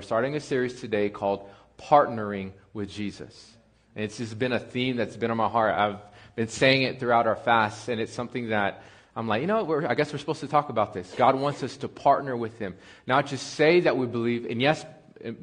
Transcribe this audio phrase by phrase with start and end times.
[0.00, 1.46] We're starting a series today called
[1.78, 3.52] Partnering with Jesus.
[3.94, 5.74] And it's just been a theme that's been on my heart.
[5.74, 5.98] I've
[6.36, 8.82] been saying it throughout our fast, and it's something that
[9.14, 11.12] I'm like, you know I guess we're supposed to talk about this.
[11.18, 12.76] God wants us to partner with Him,
[13.06, 14.86] not just say that we believe, and yes,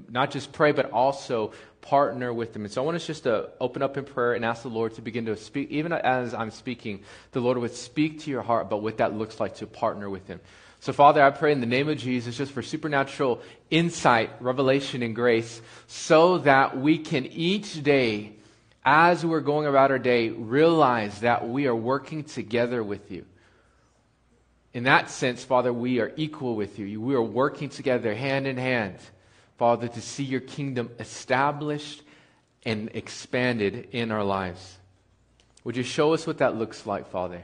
[0.09, 1.51] not just pray, but also
[1.81, 2.63] partner with Him.
[2.63, 4.95] And so I want us just to open up in prayer and ask the Lord
[4.95, 8.65] to begin to speak, even as I'm speaking, the Lord would speak to your heart
[8.65, 10.39] about what that looks like to partner with Him.
[10.79, 15.15] So, Father, I pray in the name of Jesus just for supernatural insight, revelation, and
[15.15, 18.33] grace so that we can each day,
[18.85, 23.25] as we're going about our day, realize that we are working together with you.
[24.73, 27.01] In that sense, Father, we are equal with you.
[27.01, 28.97] We are working together hand in hand,
[29.57, 32.03] Father, to see your kingdom established
[32.63, 34.77] and expanded in our lives.
[35.63, 37.43] Would you show us what that looks like, Father?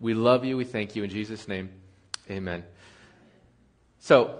[0.00, 0.56] We love you.
[0.56, 1.04] We thank you.
[1.04, 1.70] In Jesus' name.
[2.30, 2.64] Amen.
[4.00, 4.38] So,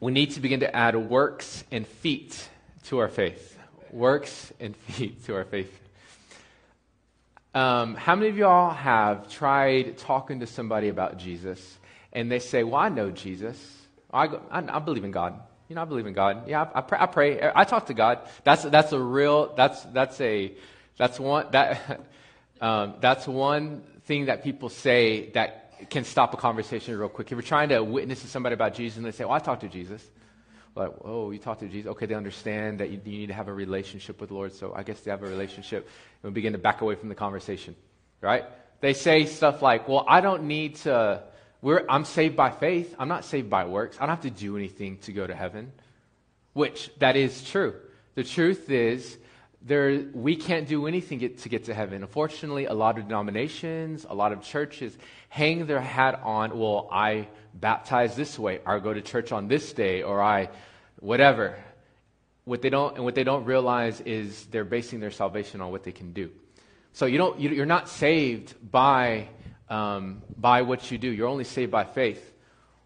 [0.00, 2.48] we need to begin to add works and feet
[2.84, 3.58] to our faith.
[3.90, 5.72] Works and feet to our faith.
[7.54, 11.78] Um, how many of y'all have tried talking to somebody about Jesus
[12.12, 13.58] and they say, Well, I know Jesus.
[14.12, 15.40] I, I, I believe in God.
[15.68, 16.48] You know, I believe in God.
[16.48, 17.50] Yeah, I, I, pray, I pray.
[17.54, 18.20] I talk to God.
[18.44, 20.52] That's, that's a real, that's, that's a,
[20.96, 22.00] that's one, that,
[22.60, 27.28] um, that's one thing that people say that can stop a conversation real quick.
[27.28, 29.62] If you're trying to witness to somebody about Jesus and they say, Well, I talked
[29.62, 30.04] to Jesus.
[30.74, 31.90] Like, oh, you talked to Jesus?
[31.90, 34.72] Okay, they understand that you, you, need to have a relationship with the Lord, so
[34.74, 35.88] I guess they have a relationship.
[36.22, 37.74] And we begin to back away from the conversation,
[38.20, 38.44] right?
[38.80, 41.22] They say stuff like, Well, I don't need to,
[41.62, 42.94] we're, I'm saved by faith.
[42.98, 43.96] I'm not saved by works.
[43.98, 45.72] I don't have to do anything to go to heaven,
[46.52, 47.74] which that is true.
[48.14, 49.16] The truth is,
[49.60, 52.02] there, we can't do anything get, to get to heaven.
[52.02, 54.96] Unfortunately, a lot of denominations, a lot of churches
[55.28, 59.48] hang their hat on, well, I baptize this way, or I go to church on
[59.48, 60.50] this day, or I
[61.00, 61.56] whatever.
[62.44, 65.82] What they don't, and what they don't realize is they're basing their salvation on what
[65.82, 66.30] they can do.
[66.92, 69.28] So you don't, you, are not saved by,
[69.68, 71.10] um, by what you do.
[71.10, 72.32] You're only saved by faith.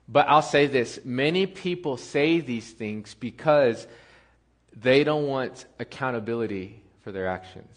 [0.08, 3.86] But I'll say this many people say these things because
[4.74, 7.76] they don't want accountability for their actions.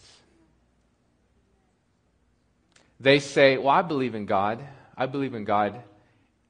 [2.98, 4.64] They say, Well, I believe in God.
[4.96, 5.82] I believe in God.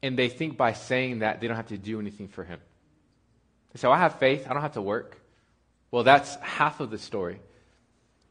[0.03, 2.61] And they think by saying that they don't have to do anything for Him.
[3.73, 4.47] They say, well, I have faith.
[4.49, 5.21] I don't have to work.
[5.91, 7.41] Well, that's half of the story.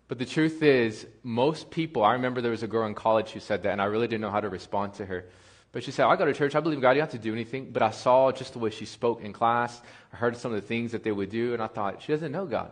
[0.08, 3.40] But the truth is, most people, I remember there was a girl in college who
[3.40, 5.26] said that, and I really didn't know how to respond to her.
[5.76, 7.34] But she said, I go to church, I believe God, you don't have to do
[7.34, 7.72] anything.
[7.74, 9.82] But I saw just the way she spoke in class.
[10.14, 12.32] I heard some of the things that they would do, and I thought, she doesn't
[12.32, 12.72] know God.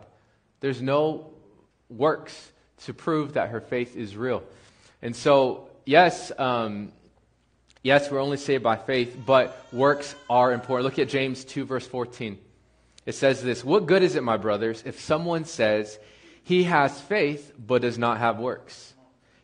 [0.60, 1.30] There's no
[1.90, 2.50] works
[2.84, 4.42] to prove that her faith is real.
[5.02, 6.92] And so, yes, um,
[7.82, 10.84] yes, we're only saved by faith, but works are important.
[10.84, 12.38] Look at James 2, verse 14.
[13.04, 15.98] It says this What good is it, my brothers, if someone says
[16.42, 18.94] he has faith but does not have works?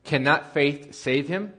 [0.04, 1.52] Can that faith save him?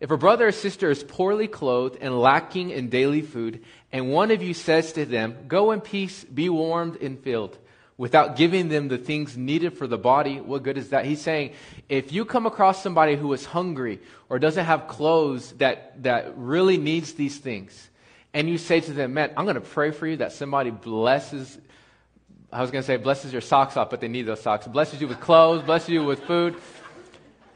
[0.00, 4.30] If a brother or sister is poorly clothed and lacking in daily food, and one
[4.30, 7.58] of you says to them, Go in peace, be warmed and filled,
[7.96, 11.04] without giving them the things needed for the body, what good is that?
[11.04, 11.52] He's saying,
[11.88, 13.98] if you come across somebody who is hungry
[14.28, 17.90] or doesn't have clothes that, that really needs these things,
[18.32, 21.58] and you say to them, man, I'm going to pray for you that somebody blesses,
[22.52, 25.00] I was going to say blesses your socks off, but they need those socks, blesses
[25.00, 26.54] you with clothes, blesses you with food.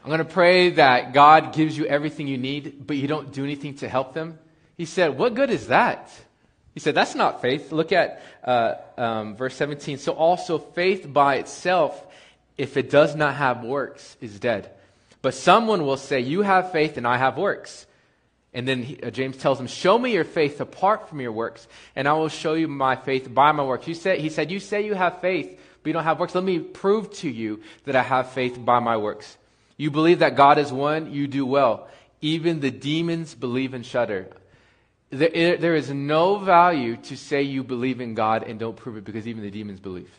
[0.03, 3.43] I'm going to pray that God gives you everything you need, but you don't do
[3.43, 4.37] anything to help them.
[4.75, 6.11] He said, what good is that?
[6.73, 7.71] He said, That's not faith.
[7.71, 9.97] Look at uh, um, verse 17.
[9.97, 12.03] So also, faith by itself,
[12.57, 14.71] if it does not have works, is dead.
[15.21, 17.85] But someone will say, You have faith and I have works.
[18.55, 21.67] And then he, uh, James tells him, Show me your faith apart from your works,
[21.95, 23.87] and I will show you my faith by my works.
[23.87, 26.33] You say, he said, You say you have faith, but you don't have works.
[26.33, 29.37] Let me prove to you that I have faith by my works.
[29.77, 31.87] You believe that God is one, you do well.
[32.21, 34.29] Even the demons believe and shudder
[35.13, 39.27] there, is no value to say you believe in God and don't prove it because
[39.27, 40.11] even the demons believe.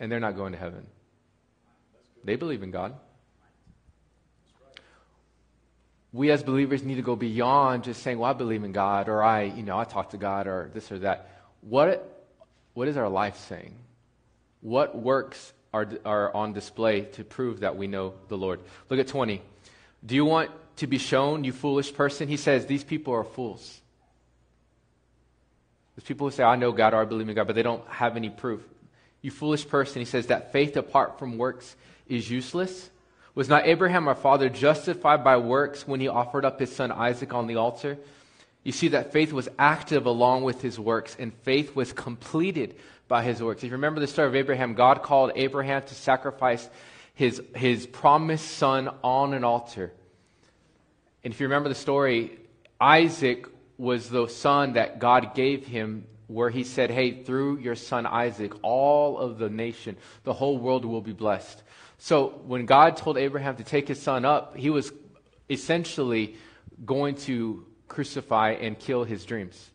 [0.00, 0.86] And they're not going to heaven.
[2.24, 2.94] They believe in God.
[6.12, 9.22] We as believers need to go beyond just saying, well, I believe in God, or
[9.22, 11.30] I, you know, I talk to God, or this or that.
[11.60, 12.26] What,
[12.74, 13.74] what is our life saying?
[14.62, 18.60] What works are, are on display to prove that we know the Lord?
[18.88, 19.42] Look at 20.
[20.04, 22.28] Do you want to be shown, you foolish person?
[22.28, 23.80] He says, These people are fools.
[25.96, 27.86] There's people who say, I know God or I believe in God, but they don't
[27.88, 28.62] have any proof.
[29.20, 31.74] You foolish person, he says that faith apart from works
[32.06, 32.90] is useless.
[33.34, 37.34] Was not Abraham our father justified by works when he offered up his son Isaac
[37.34, 37.98] on the altar?
[38.68, 42.76] You see that faith was active along with his works, and faith was completed
[43.08, 43.62] by his works.
[43.64, 46.68] If you remember the story of Abraham, God called Abraham to sacrifice
[47.14, 49.90] his, his promised son on an altar.
[51.24, 52.40] And if you remember the story,
[52.78, 53.46] Isaac
[53.78, 58.52] was the son that God gave him, where he said, Hey, through your son Isaac,
[58.60, 61.62] all of the nation, the whole world will be blessed.
[61.96, 64.92] So when God told Abraham to take his son up, he was
[65.48, 66.36] essentially
[66.84, 69.70] going to crucify and kill his dreams.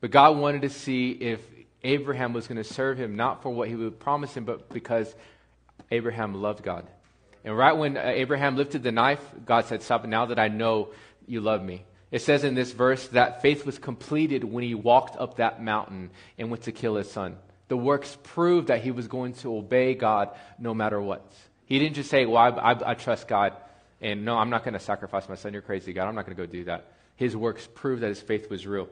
[0.00, 1.40] But God wanted to see if
[1.82, 5.14] Abraham was going to serve him, not for what he would promise him, but because
[5.90, 6.86] Abraham loved God.
[7.44, 10.88] And right when uh, Abraham lifted the knife, God said, Stop, now that I know
[11.26, 11.84] you love me.
[12.10, 16.10] It says in this verse that faith was completed when he walked up that mountain
[16.38, 17.36] and went to kill his son.
[17.68, 21.26] The works proved that he was going to obey God no matter what.
[21.66, 23.54] He didn't just say, Well, I, I, I trust God,
[24.00, 25.52] and no, I'm not going to sacrifice my son.
[25.52, 26.08] You're crazy, God.
[26.08, 26.86] I'm not going to go do that.
[27.16, 28.88] His works prove that his faith was real.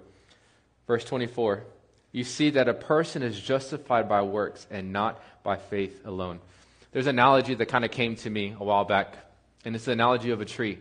[0.86, 1.64] Verse 24
[2.12, 6.40] You see that a person is justified by works and not by faith alone.
[6.92, 9.16] There's an analogy that kind of came to me a while back,
[9.64, 10.78] and it's the analogy of a tree.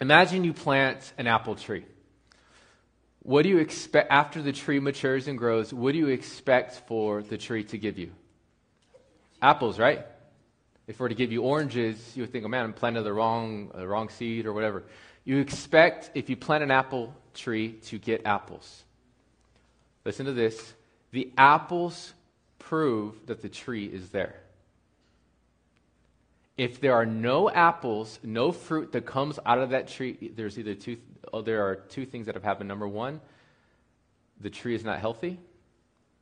[0.00, 1.84] Imagine you plant an apple tree.
[3.22, 5.74] What do you expect after the tree matures and grows?
[5.74, 8.10] What do you expect for the tree to give you?
[9.42, 10.06] Apples, right?
[10.86, 13.70] If we're to give you oranges, you would think, oh man, I'm planting the wrong,
[13.74, 14.84] the wrong seed or whatever.
[15.24, 18.84] You expect, if you plant an apple tree, to get apples.
[20.04, 20.74] Listen to this
[21.12, 22.12] the apples
[22.58, 24.36] prove that the tree is there.
[26.56, 30.74] If there are no apples, no fruit that comes out of that tree, there's either
[30.74, 30.98] two,
[31.32, 32.68] oh, there are two things that have happened.
[32.68, 33.20] Number one,
[34.40, 35.40] the tree is not healthy,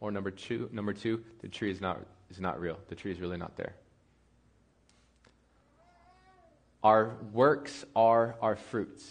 [0.01, 2.79] or number two, number two, the tree is not, is not real.
[2.89, 3.75] The tree is really not there.
[6.88, 9.05] Our works are our fruits.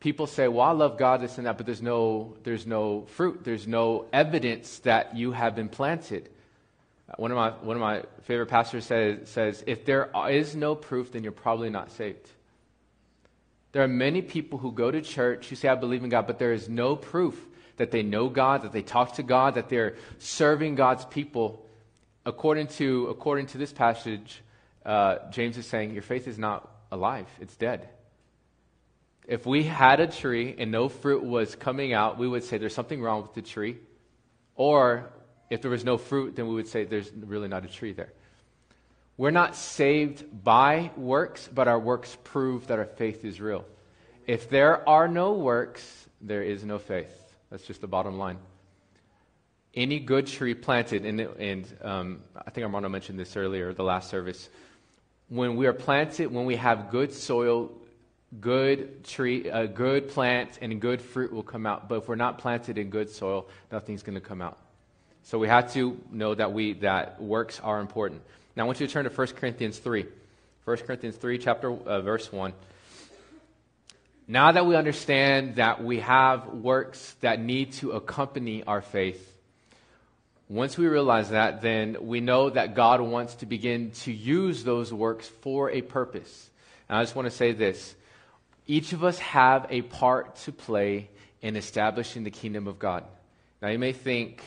[0.00, 3.44] People say, well, I love God, this and that, but there's no, there's no fruit.
[3.44, 6.30] There's no evidence that you have been planted.
[7.10, 10.74] Uh, one of my, one of my favorite pastors says, says, if there is no
[10.74, 12.26] proof, then you're probably not saved.
[13.72, 16.38] There are many people who go to church who say, I believe in God, but
[16.38, 17.38] there is no proof
[17.76, 21.62] that they know God, that they talk to God, that they're serving God's people.
[22.24, 24.40] According to, according to this passage,
[24.86, 27.88] uh, James is saying, Your faith is not alive, it's dead.
[29.26, 32.74] If we had a tree and no fruit was coming out, we would say there's
[32.74, 33.78] something wrong with the tree.
[34.54, 35.10] Or
[35.50, 38.12] if there was no fruit, then we would say there's really not a tree there.
[39.16, 43.64] We're not saved by works, but our works prove that our faith is real.
[44.26, 47.12] If there are no works, there is no faith.
[47.50, 48.38] That's just the bottom line.
[49.74, 54.08] Any good tree planted, and, and um, I think Armando mentioned this earlier, the last
[54.08, 54.48] service
[55.28, 57.72] when we are planted, when we have good soil,
[58.40, 61.88] good tree, a good plant, and good fruit will come out.
[61.88, 64.58] But if we're not planted in good soil, nothing's going to come out.
[65.22, 68.22] So we have to know that we that works are important.
[68.54, 70.06] Now I want you to turn to 1 Corinthians 3.
[70.64, 72.52] 1 Corinthians 3, chapter uh, verse 1.
[74.28, 79.35] Now that we understand that we have works that need to accompany our faith,
[80.48, 84.92] once we realize that, then we know that God wants to begin to use those
[84.92, 86.50] works for a purpose.
[86.88, 87.94] And I just want to say this
[88.66, 91.08] each of us have a part to play
[91.40, 93.04] in establishing the kingdom of God.
[93.60, 94.42] Now, you may think,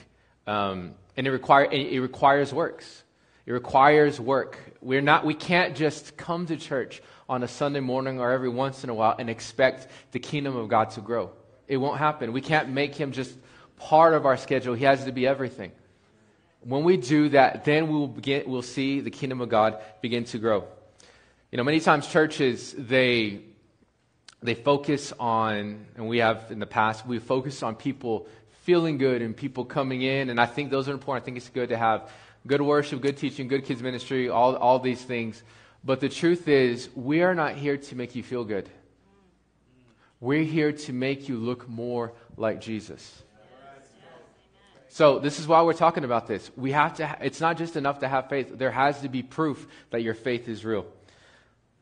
[0.47, 3.03] um, and it, require, it requires works.
[3.45, 4.57] It requires work.
[4.81, 8.83] We're not, we can't just come to church on a Sunday morning or every once
[8.83, 11.31] in a while and expect the kingdom of God to grow.
[11.67, 12.31] It won't happen.
[12.31, 13.33] We can't make him just
[13.77, 14.73] part of our schedule.
[14.75, 15.71] He has to be everything.
[16.61, 20.25] When we do that, then we will begin, we'll see the kingdom of God begin
[20.25, 20.65] to grow.
[21.51, 23.41] You know, many times churches, they,
[24.41, 28.27] they focus on, and we have in the past, we focus on people
[28.63, 31.23] feeling good and people coming in, and I think those are important.
[31.23, 32.11] I think it's good to have
[32.45, 35.41] good worship, good teaching, good kids ministry, all, all these things.
[35.83, 38.69] But the truth is, we are not here to make you feel good.
[40.19, 43.23] We're here to make you look more like Jesus.
[44.89, 46.49] So this is why we're talking about this.
[46.55, 47.17] We have to.
[47.21, 48.57] It's not just enough to have faith.
[48.57, 50.85] There has to be proof that your faith is real.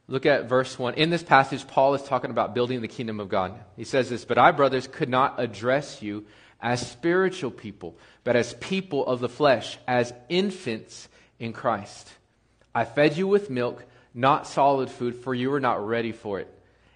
[0.10, 0.94] Look at verse 1.
[0.94, 3.54] In this passage, Paul is talking about building the kingdom of God.
[3.76, 6.26] He says this, But I, brothers, could not address you
[6.62, 11.10] as spiritual people, but as people of the flesh, as infants
[11.40, 12.10] in Christ.
[12.74, 13.84] I fed you with milk,
[14.14, 16.54] not solid food, for you were not ready for it.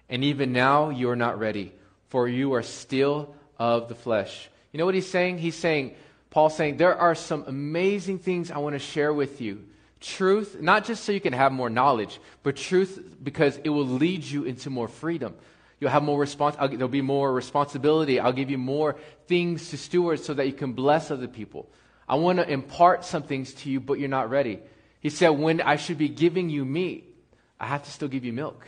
[0.08, 1.72] And even now you are not ready,
[2.08, 4.48] for you are still of the flesh.
[4.72, 5.38] You know what he's saying?
[5.38, 5.94] He's saying,
[6.30, 9.64] Paul's saying, there are some amazing things I want to share with you.
[10.00, 14.24] Truth, not just so you can have more knowledge, but truth because it will lead
[14.24, 15.34] you into more freedom.
[15.78, 18.18] You'll have more respons- there'll be more responsibility.
[18.18, 21.68] I'll give you more things to steward so that you can bless other people.
[22.08, 24.60] I want to impart some things to you, but you're not ready.
[25.00, 27.14] He said, when I should be giving you meat,
[27.60, 28.66] I have to still give you milk.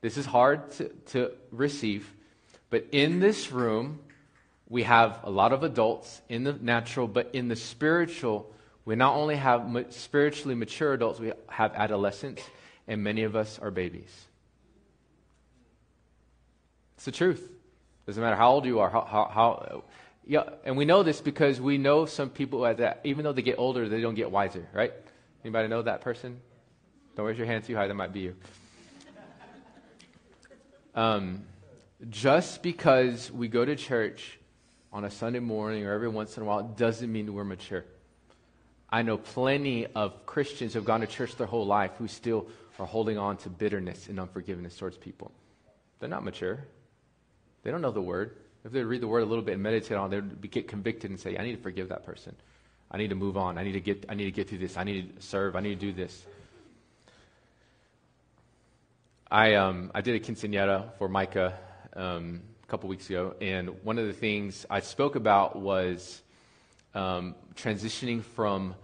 [0.00, 2.10] This is hard to, to receive,
[2.70, 4.00] but in this room,
[4.68, 8.52] we have a lot of adults in the natural, but in the spiritual,
[8.84, 12.42] we not only have spiritually mature adults, we have adolescents,
[12.86, 14.26] and many of us are babies.
[16.96, 17.50] It's the truth.
[18.06, 19.84] Doesn't matter how old you are, how, how, how
[20.26, 23.58] yeah, and we know this because we know some people that even though they get
[23.58, 24.92] older, they don't get wiser, right?
[25.42, 26.40] Anybody know that person?
[27.16, 28.36] Don't raise your hand too high, that might be you.
[30.94, 31.44] Um,
[32.10, 34.37] just because we go to church
[34.92, 37.84] on a Sunday morning or every once in a while doesn't mean we're mature.
[38.90, 42.46] I know plenty of Christians who have gone to church their whole life who still
[42.78, 45.30] are holding on to bitterness and unforgiveness towards people.
[45.98, 46.64] They're not mature.
[47.64, 48.36] They don't know the word.
[48.64, 51.10] If they read the word a little bit and meditate on it, they'd get convicted
[51.10, 52.34] and say, I need to forgive that person.
[52.90, 53.58] I need to move on.
[53.58, 54.76] I need to get, I need to get through this.
[54.76, 55.54] I need to serve.
[55.54, 56.24] I need to do this.
[59.30, 61.58] I, um, I did a quinceanera for Micah
[61.94, 66.20] um, couple weeks ago, and one of the things I spoke about was
[66.94, 68.74] um, transitioning from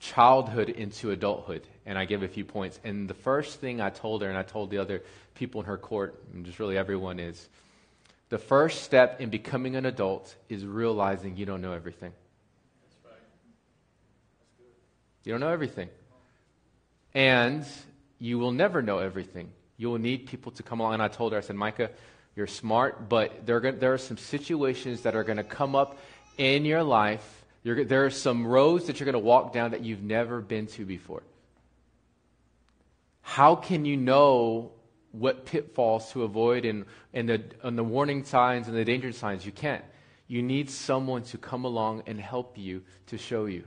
[0.00, 1.66] childhood into adulthood.
[1.84, 2.80] And I gave a few points.
[2.84, 5.02] And the first thing I told her, and I told the other
[5.34, 7.48] people in her court, and just really everyone, is
[8.30, 12.12] the first step in becoming an adult is realizing you don't know everything.
[12.82, 13.22] That's right.
[14.58, 15.90] That's you don't know everything.
[17.12, 17.66] And
[18.18, 19.50] you will never know everything.
[19.76, 20.94] You will need people to come along.
[20.94, 21.90] And I told her, I said, Micah,
[22.38, 25.98] you're smart, but there are, there are some situations that are going to come up
[26.38, 27.44] in your life.
[27.64, 30.68] You're, there are some roads that you're going to walk down that you've never been
[30.68, 31.24] to before.
[33.22, 34.70] How can you know
[35.10, 39.44] what pitfalls to avoid and, and, the, and the warning signs and the danger signs?
[39.44, 39.84] You can't.
[40.28, 43.64] You need someone to come along and help you to show you.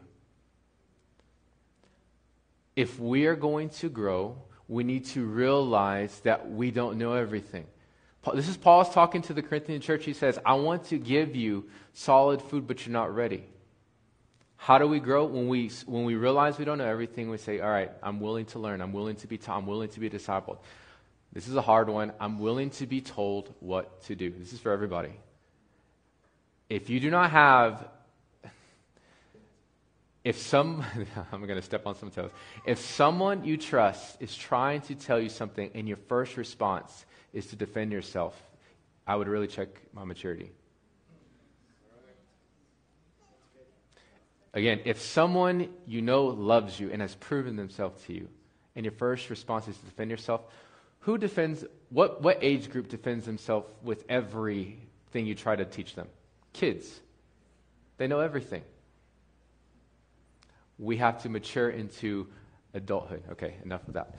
[2.78, 4.38] If we are going to grow,
[4.70, 7.66] we need to realize that we don't know everything.
[8.34, 10.06] This is Paul's talking to the Corinthian church.
[10.06, 13.46] He says, I want to give you solid food, but you're not ready.
[14.58, 15.25] How do we grow?
[15.25, 18.46] When we, when we realize we don't know everything, we say, All right, I'm willing
[18.48, 18.80] to learn.
[18.80, 19.58] I'm willing to be taught.
[19.58, 20.60] I'm willing to be discipled.
[21.34, 22.13] This is a hard one.
[22.20, 24.30] I'm willing to be told what to do.
[24.30, 25.13] This is for everybody.
[26.70, 27.88] If you do not have
[30.24, 30.86] if some,
[31.32, 32.30] I'm going to step on some toes.
[32.66, 37.47] If someone you trust is trying to tell you something and your first response is
[37.47, 38.39] to defend yourself,
[39.07, 40.51] I would really check my maturity.
[44.53, 48.27] Again, if someone you know loves you and has proven themselves to you,
[48.75, 50.41] and your first response is to defend yourself,
[51.00, 56.07] who defends, what, what age group defends themselves with everything you try to teach them?
[56.53, 57.00] Kids.
[57.97, 58.63] They know everything
[60.81, 62.27] we have to mature into
[62.73, 63.23] adulthood.
[63.33, 64.15] Okay, enough of that.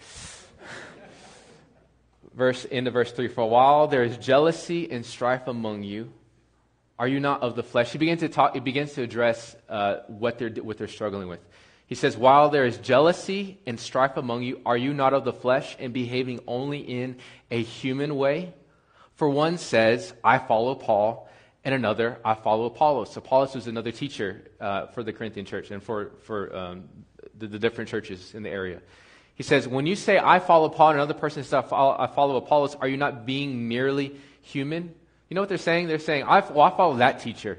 [2.34, 6.12] Verse into verse 3 For while there is jealousy and strife among you,
[6.98, 7.92] are you not of the flesh?
[7.92, 11.40] He begins to talk, he begins to address uh, what, they're, what they're struggling with.
[11.86, 15.32] He says, While there is jealousy and strife among you, are you not of the
[15.32, 17.16] flesh and behaving only in
[17.50, 18.54] a human way?
[19.16, 21.28] For one says, I follow Paul
[21.64, 23.16] and another, I follow Apollos.
[23.16, 26.88] Apollos was another teacher uh, for the Corinthian church and for, for um,
[27.38, 28.80] the, the, different churches in the area.
[29.42, 32.06] He says, When you say, I follow Paul, and another person says, I follow, I
[32.06, 34.94] follow Apollos, are you not being merely human?
[35.28, 35.88] You know what they're saying?
[35.88, 37.58] They're saying, I, well, I follow that teacher.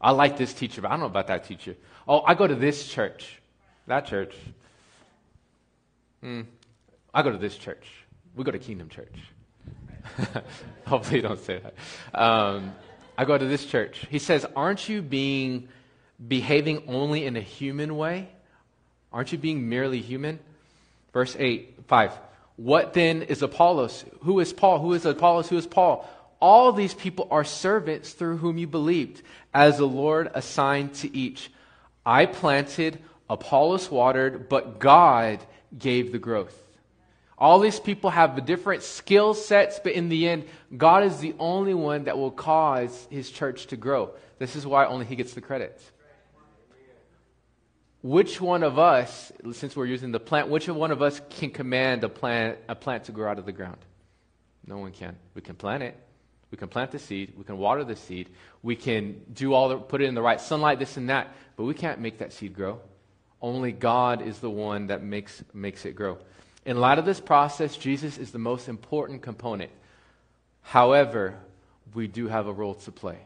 [0.00, 1.74] I like this teacher, but I don't know about that teacher.
[2.06, 3.42] Oh, I go to this church.
[3.88, 4.32] That church.
[6.22, 6.42] Hmm.
[7.12, 7.84] I go to this church.
[8.36, 9.18] We go to Kingdom Church.
[10.86, 11.74] Hopefully, you don't say that.
[12.16, 12.76] Um,
[13.18, 14.06] I go to this church.
[14.08, 15.66] He says, Aren't you being
[16.28, 18.28] behaving only in a human way?
[19.12, 20.38] Aren't you being merely human?
[21.14, 22.12] Verse 8, 5.
[22.56, 24.04] What then is Apollos?
[24.22, 24.80] Who is Paul?
[24.80, 25.48] Who is Apollos?
[25.48, 26.08] Who is Paul?
[26.40, 29.22] All these people are servants through whom you believed,
[29.54, 31.50] as the Lord assigned to each.
[32.04, 32.98] I planted,
[33.30, 35.40] Apollos watered, but God
[35.76, 36.60] gave the growth.
[37.38, 40.44] All these people have different skill sets, but in the end,
[40.76, 44.10] God is the only one that will cause his church to grow.
[44.38, 45.80] This is why only he gets the credit.
[48.04, 52.04] Which one of us, since we're using the plant, which one of us can command
[52.04, 53.78] a plant, a plant to grow out of the ground?
[54.66, 55.16] No one can.
[55.34, 55.96] We can plant it.
[56.50, 57.32] We can plant the seed.
[57.34, 58.28] We can water the seed.
[58.62, 61.34] We can do all the, put it in the right sunlight, this and that.
[61.56, 62.78] But we can't make that seed grow.
[63.40, 66.18] Only God is the one that makes, makes it grow.
[66.66, 69.70] In light of this process, Jesus is the most important component.
[70.60, 71.38] However,
[71.94, 73.16] we do have a role to play.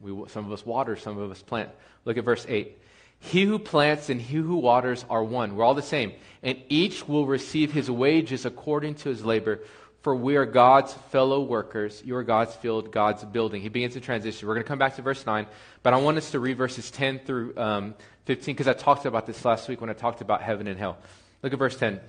[0.00, 1.68] We, some of us water, some of us plant.
[2.06, 2.74] Look at verse 8.
[3.20, 5.56] He who plants and he who waters are one.
[5.56, 6.12] We're all the same.
[6.42, 9.60] And each will receive his wages according to his labor.
[10.02, 12.00] For we are God's fellow workers.
[12.04, 13.60] You are God's field, God's building.
[13.60, 14.46] He begins to transition.
[14.46, 15.46] We're going to come back to verse 9,
[15.82, 17.94] but I want us to read verses 10 through um,
[18.26, 20.98] 15 because I talked about this last week when I talked about heaven and hell.
[21.42, 22.00] Look at verse 10.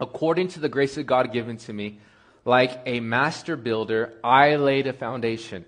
[0.00, 1.98] According to the grace of God given to me,
[2.44, 5.64] like a master builder, I laid a foundation,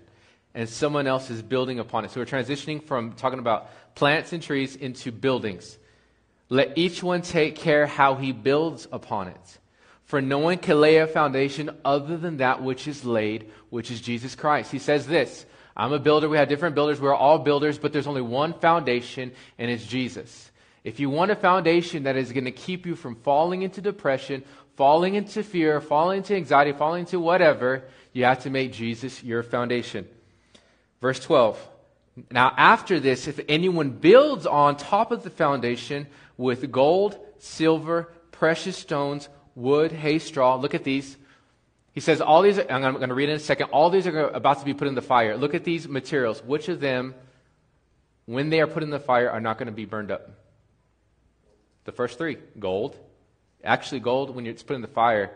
[0.55, 2.11] and someone else is building upon it.
[2.11, 5.77] So we're transitioning from talking about plants and trees into buildings.
[6.49, 9.57] Let each one take care how he builds upon it.
[10.05, 14.01] For no one can lay a foundation other than that which is laid, which is
[14.01, 14.71] Jesus Christ.
[14.71, 15.45] He says this
[15.75, 16.27] I'm a builder.
[16.27, 16.99] We have different builders.
[16.99, 20.51] We're all builders, but there's only one foundation, and it's Jesus.
[20.83, 24.43] If you want a foundation that is going to keep you from falling into depression,
[24.75, 27.83] falling into fear, falling into anxiety, falling into whatever,
[28.13, 30.07] you have to make Jesus your foundation.
[30.99, 31.70] Verse 12.
[32.29, 38.77] Now, after this, if anyone builds on top of the foundation with gold, silver, precious
[38.77, 40.55] stones, wood, hay, straw.
[40.55, 41.17] Look at these.
[41.93, 44.59] He says, all these, I'm going to read in a second, all these are about
[44.59, 45.37] to be put in the fire.
[45.37, 46.41] Look at these materials.
[46.43, 47.15] Which of them,
[48.25, 50.29] when they are put in the fire, are not going to be burned up?
[51.83, 52.97] The first three gold.
[53.63, 55.31] Actually, gold, when it's put in the fire,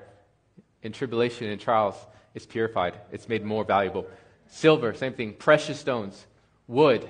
[0.81, 1.95] in tribulation and trials,
[2.33, 4.07] it's purified, it's made more valuable.
[4.47, 5.33] Silver, same thing.
[5.33, 6.25] Precious stones,
[6.67, 7.09] wood,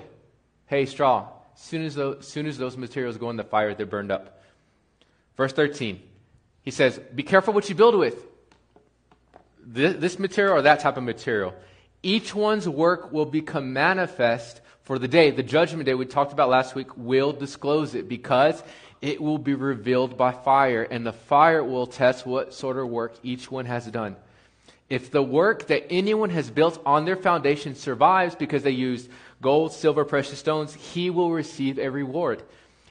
[0.66, 1.28] hay, straw.
[1.54, 4.42] Soon as those, soon as those materials go in the fire, they're burned up.
[5.36, 6.00] Verse 13.
[6.62, 8.24] He says, Be careful what you build with.
[9.64, 11.54] This, this material or that type of material.
[12.02, 15.30] Each one's work will become manifest for the day.
[15.30, 18.62] The judgment day we talked about last week will disclose it because
[19.02, 23.14] it will be revealed by fire, and the fire will test what sort of work
[23.22, 24.16] each one has done.
[24.88, 29.72] If the work that anyone has built on their foundation survives because they used gold,
[29.72, 32.42] silver, precious stones, he will receive a reward.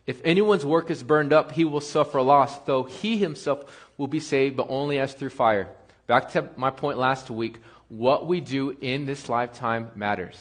[0.08, 3.64] If anyone's work is burned up, he will suffer loss, though he himself
[3.98, 5.70] will be saved, but only as through fire.
[6.08, 7.58] Back to my point last week
[7.90, 10.38] what we do in this lifetime matters.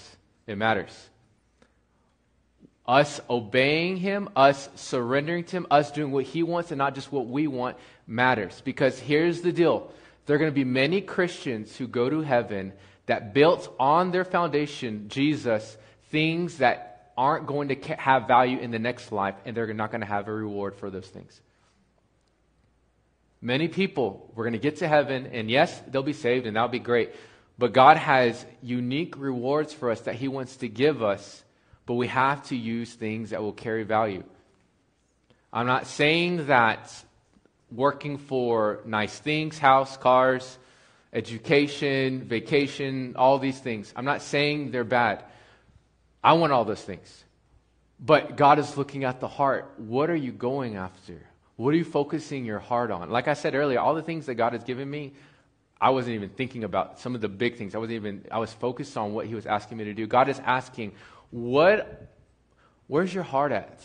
[0.47, 1.09] It matters.
[2.87, 7.11] Us obeying him, us surrendering to him, us doing what he wants and not just
[7.11, 7.77] what we want
[8.07, 8.61] matters.
[8.63, 9.91] Because here's the deal
[10.27, 12.73] there are going to be many Christians who go to heaven
[13.07, 15.77] that built on their foundation, Jesus,
[16.15, 20.01] things that aren't going to have value in the next life, and they're not going
[20.01, 21.41] to have a reward for those things.
[23.43, 26.69] Many people, we're going to get to heaven, and yes, they'll be saved, and that'll
[26.69, 27.11] be great.
[27.59, 31.43] But God has unique rewards for us that He wants to give us,
[31.85, 34.23] but we have to use things that will carry value.
[35.53, 36.95] I'm not saying that
[37.73, 40.59] working for nice things, house, cars,
[41.13, 45.25] education, vacation, all these things, I'm not saying they're bad.
[46.25, 47.23] I want all those things.
[48.01, 49.75] But God is looking at the heart.
[49.77, 51.21] What are you going after?
[51.57, 53.11] What are you focusing your heart on?
[53.11, 55.13] Like I said earlier, all the things that God has given me,
[55.81, 57.75] I wasn't even thinking about some of the big things.
[57.75, 60.07] I wasn't even I was focused on what he was asking me to do.
[60.07, 60.93] God is asking,
[61.31, 62.09] "What
[62.87, 63.81] where's your heart at?"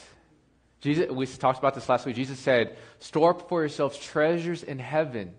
[0.81, 2.15] Jesus we talked about this last week.
[2.15, 5.35] Jesus said, "Store up for yourselves treasures in heaven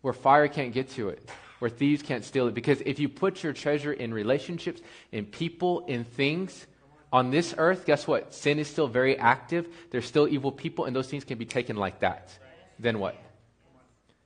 [0.00, 2.54] where fire can't get to it." Where thieves can't steal it.
[2.54, 4.80] Because if you put your treasure in relationships,
[5.12, 6.66] in people, in things,
[7.12, 8.34] on this earth, guess what?
[8.34, 9.68] Sin is still very active.
[9.90, 12.36] There's still evil people, and those things can be taken like that.
[12.78, 13.16] Then what?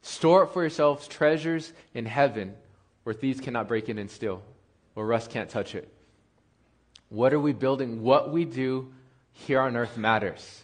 [0.02, 2.54] Store up for yourselves treasures in heaven
[3.04, 4.42] where thieves cannot break in and steal,
[4.94, 5.92] where rust can't touch it.
[7.08, 8.02] What are we building?
[8.02, 8.92] What we do
[9.32, 10.62] here on earth matters.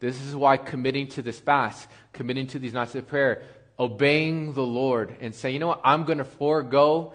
[0.00, 3.42] This is why committing to this fast, committing to these nights of prayer,
[3.78, 7.12] obeying the Lord and saying, you know what, I'm going to forego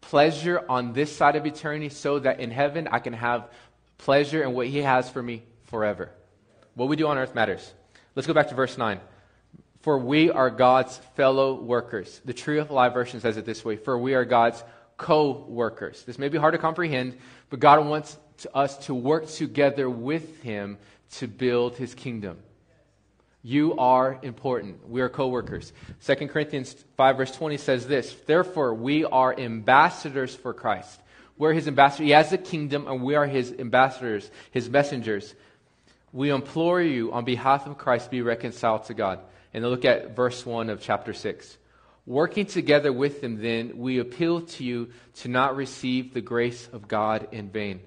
[0.00, 3.48] pleasure on this side of eternity so that in heaven I can have
[3.98, 6.10] pleasure in what He has for me forever.
[6.74, 7.72] What we do on earth matters.
[8.14, 9.00] Let's go back to verse 9.
[9.80, 12.20] For we are God's fellow workers.
[12.24, 14.62] The Tree of Life version says it this way For we are God's
[14.96, 16.04] co workers.
[16.04, 17.18] This may be hard to comprehend,
[17.50, 18.16] but God wants
[18.54, 20.78] us to work together with Him
[21.16, 22.38] to build His kingdom.
[23.46, 24.88] You are important.
[24.88, 25.74] We are co workers.
[26.06, 30.98] 2 Corinthians 5, verse 20 says this Therefore, we are ambassadors for Christ.
[31.36, 32.06] We're his ambassadors.
[32.06, 35.34] He has a kingdom, and we are his ambassadors, his messengers.
[36.10, 39.20] We implore you, on behalf of Christ, be reconciled to God.
[39.52, 41.58] And look at verse 1 of chapter 6.
[42.06, 46.88] Working together with them, then, we appeal to you to not receive the grace of
[46.88, 47.80] God in vain.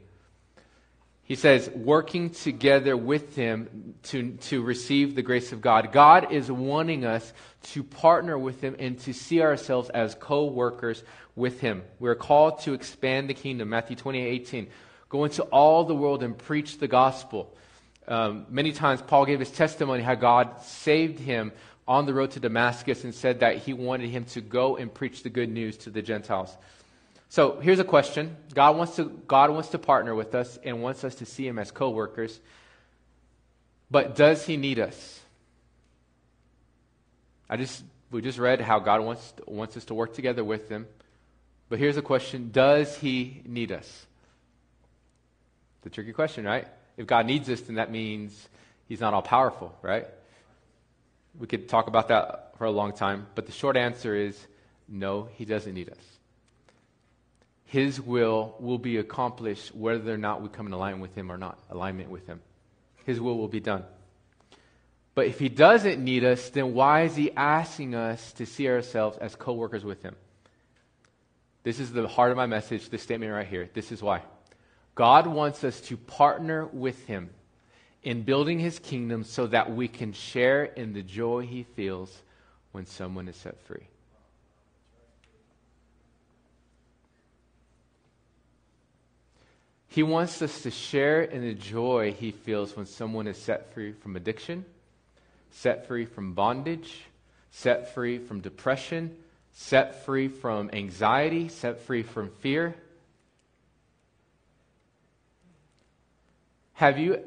[1.27, 5.91] He says, working together with Him to, to receive the grace of God.
[5.91, 7.33] God is wanting us
[7.73, 11.03] to partner with Him and to see ourselves as co workers
[11.35, 11.83] with Him.
[11.99, 13.67] We're called to expand the kingdom.
[13.67, 14.67] Matthew 28 18.
[15.09, 17.53] Go into all the world and preach the gospel.
[18.07, 21.51] Um, many times, Paul gave his testimony how God saved him
[21.89, 25.23] on the road to Damascus and said that he wanted him to go and preach
[25.23, 26.55] the good news to the Gentiles.
[27.29, 31.03] So here's a question God wants to, God wants to partner with us and wants
[31.03, 32.39] us to see him as co workers.
[33.89, 35.21] But does he need us?
[37.49, 40.87] I just, we just read how God wants, wants us to work together with him.
[41.69, 44.05] But here's a question Does he need us?
[45.79, 46.67] It's a tricky question, right?
[46.97, 48.49] If God needs us, then that means
[48.87, 50.07] he's not all powerful, right?
[51.37, 54.47] We could talk about that for a long time, but the short answer is
[54.89, 56.16] no, he doesn't need us.
[57.67, 61.37] His will will be accomplished whether or not we come in alignment with him or
[61.37, 62.41] not, alignment with him.
[63.05, 63.83] His will will be done.
[65.15, 69.17] But if he doesn't need us, then why is he asking us to see ourselves
[69.17, 70.15] as co workers with him?
[71.63, 73.69] This is the heart of my message, this statement right here.
[73.73, 74.21] This is why.
[74.95, 77.29] God wants us to partner with Him
[78.03, 82.23] in building His kingdom so that we can share in the joy He feels
[82.71, 83.87] when someone is set free.
[89.97, 93.93] He wants us to share in the joy He feels when someone is set free
[93.93, 94.63] from addiction,
[95.49, 97.05] set free from bondage,
[97.49, 99.17] set free from depression,
[99.53, 102.75] set free from anxiety, set free from fear
[106.73, 107.23] Have you,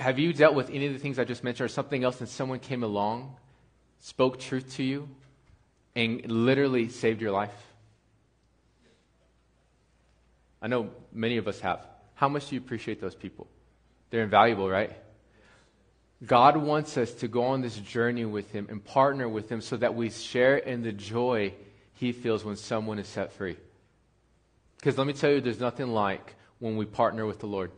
[0.00, 2.28] have you dealt with any of the things I just mentioned or something else and
[2.28, 3.36] someone came along,
[4.00, 5.08] spoke truth to you,
[5.94, 7.69] and literally saved your life?
[10.62, 11.86] I know many of us have.
[12.14, 13.46] How much do you appreciate those people?
[14.10, 14.92] They're invaluable, right?
[16.26, 19.76] God wants us to go on this journey with Him and partner with Him so
[19.78, 21.54] that we share in the joy
[21.94, 23.56] He feels when someone is set free.
[24.76, 27.70] Because let me tell you, there's nothing like when we partner with the Lord.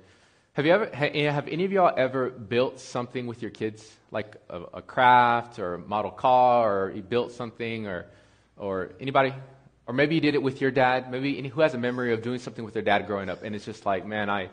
[0.55, 4.37] Have you ever eh, have any of y'all ever built something with your kids, like
[4.51, 8.07] a, a, craft or a model car, or you built something, or
[8.57, 9.33] or anybody,
[9.87, 11.11] or maybe you did it with your dad.
[11.11, 13.65] Maybe who has a memory of doing something with their dad growing up, and it's
[13.65, 14.49] just like, man, I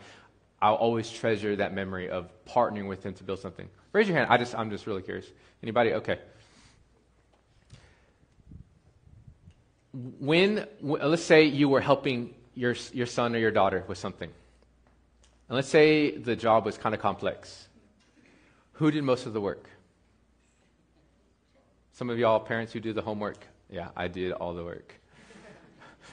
[0.61, 3.69] I'll always treasure that memory of partnering with him to build something.
[3.93, 4.29] Raise your hand.
[4.29, 5.25] I just I'm just really curious.
[5.63, 5.93] Anybody?
[5.93, 6.19] Okay.
[10.19, 14.29] When uh, let's say you were helping your your son or your daughter with something
[15.49, 17.67] and let's say the job was kind of complex.
[18.73, 19.67] Who did most of the work?
[21.93, 23.37] Some of y'all parents who do the homework.
[23.67, 24.93] Yeah, I did all the work.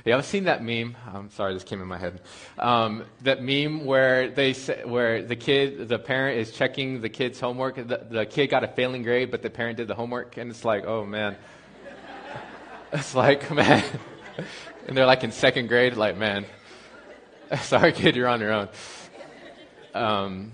[0.04, 0.96] Yeah, I've seen that meme.
[1.12, 2.20] I'm sorry, this came in my head.
[2.58, 7.40] Um, that meme where they say, where the kid, the parent is checking the kid's
[7.40, 7.76] homework.
[7.76, 10.64] The, the kid got a failing grade, but the parent did the homework, and it's
[10.64, 11.36] like, oh man.
[12.92, 13.84] it's like, man.
[14.86, 16.46] and they're like in second grade, like, man.
[17.62, 18.68] Sorry, kid, you're on your own.
[19.94, 20.52] Um,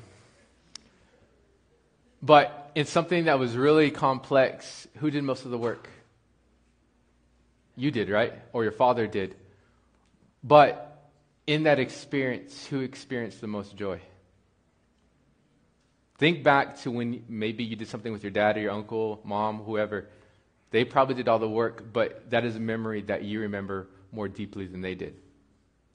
[2.22, 5.88] but in something that was really complex, who did most of the work?
[7.76, 8.34] You did, right?
[8.52, 9.36] Or your father did.
[10.44, 11.10] But
[11.46, 14.00] in that experience, who experienced the most joy?
[16.18, 19.58] Think back to when maybe you did something with your dad or your uncle, mom,
[19.58, 20.08] whoever.
[20.70, 24.28] They probably did all the work, but that is a memory that you remember more
[24.28, 25.16] deeply than they did.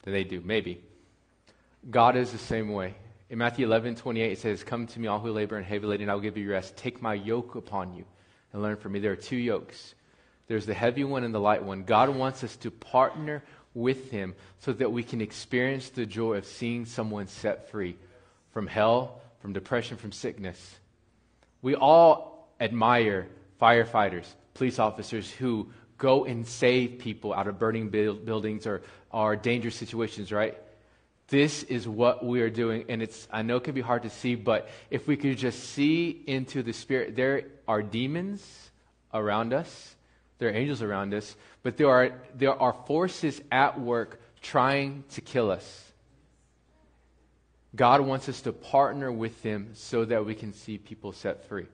[0.03, 0.81] Than they do, maybe.
[1.89, 2.95] God is the same way.
[3.29, 6.03] In Matthew 11, 28, it says, Come to me, all who labor and heavy laden,
[6.03, 6.77] and I will give you rest.
[6.77, 8.05] Take my yoke upon you
[8.53, 8.99] and learn from me.
[8.99, 9.95] There are two yokes
[10.47, 11.83] there's the heavy one and the light one.
[11.83, 16.45] God wants us to partner with Him so that we can experience the joy of
[16.45, 17.97] seeing someone set free
[18.51, 20.75] from hell, from depression, from sickness.
[21.61, 23.27] We all admire
[23.61, 28.81] firefighters, police officers who go and save people out of burning buildings or,
[29.11, 30.57] or dangerous situations, right?
[31.27, 32.85] This is what we are doing.
[32.87, 35.71] And it's, I know it can be hard to see, but if we could just
[35.71, 38.45] see into the Spirit, there are demons
[39.13, 39.95] around us,
[40.39, 45.21] there are angels around us, but there are, there are forces at work trying to
[45.21, 45.83] kill us.
[47.75, 51.67] God wants us to partner with Him so that we can see people set free.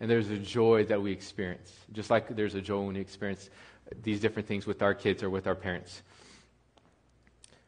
[0.00, 3.50] And there's a joy that we experience, just like there's a joy when we experience
[4.02, 6.02] these different things with our kids or with our parents.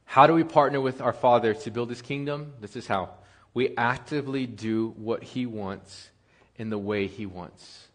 [0.04, 2.54] How do we partner with our Father to build His kingdom?
[2.60, 3.10] This is how.
[3.54, 6.10] We actively do what He wants
[6.56, 7.88] in the way He wants.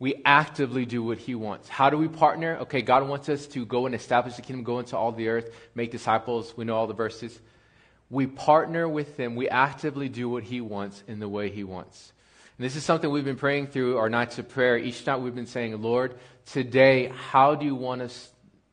[0.00, 1.68] We actively do what He wants.
[1.68, 2.58] How do we partner?
[2.62, 5.50] Okay, God wants us to go and establish the kingdom, go into all the earth,
[5.74, 6.56] make disciples.
[6.56, 7.38] We know all the verses.
[8.10, 9.34] we partner with Him.
[9.34, 12.12] We actively do what He wants in the way He wants.
[12.56, 14.78] And this is something we've been praying through our nights of prayer.
[14.78, 18.30] Each night we've been saying, Lord, today, how do you want us?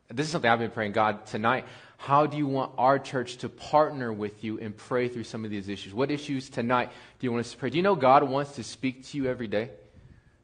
[0.09, 1.65] This is something I've been praying, God, tonight.
[1.97, 5.49] How do you want our church to partner with you and pray through some of
[5.49, 5.93] these issues?
[5.93, 7.71] What issues tonight do you want us to pray?
[7.71, 9.71] Do you know God wants to speak to you every day?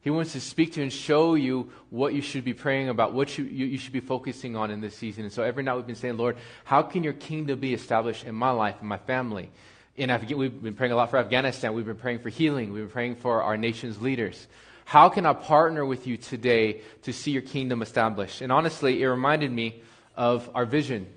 [0.02, 3.14] He wants to speak to you and show you what you should be praying about,
[3.14, 5.26] what you, you, you, should be focusing on in this season.
[5.26, 8.34] And so every night we've been saying, Lord, how can your kingdom be established in
[8.34, 9.52] my life and my family?
[9.96, 11.74] In Afghanistan, we've been praying a lot for Afghanistan.
[11.74, 12.74] We've been praying for healing.
[12.74, 14.48] We've been praying for our nation's leaders.
[14.86, 18.42] How can I partner with you today to see your kingdom established?
[18.42, 19.84] And honestly, it reminded me
[20.16, 21.08] of our vision